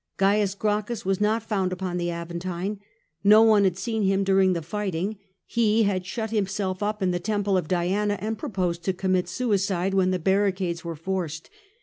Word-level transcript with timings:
Oaius 0.17 0.57
Gracchus 0.57 1.05
was 1.05 1.21
not 1.21 1.43
found 1.43 1.71
upon 1.71 1.97
the 1.97 2.09
Aven 2.09 2.39
tine. 2.39 2.79
No 3.23 3.43
one 3.43 3.65
had 3.65 3.77
seen 3.77 4.01
him 4.01 4.23
during 4.23 4.53
the 4.53 4.63
fighting: 4.63 5.19
he 5.45 5.83
had 5.83 6.07
shut 6.07 6.31
himself 6.31 6.81
up 6.81 7.03
in 7.03 7.11
the 7.11 7.19
temple 7.19 7.55
of 7.55 7.67
Diana, 7.67 8.17
and 8.19 8.35
proposed 8.35 8.83
to 8.85 8.93
commit 8.93 9.27
suicide 9.29 9.93
when 9.93 10.09
the 10.09 10.17
barricades 10.17 10.83
were 10.83 10.95
forced. 10.95 11.51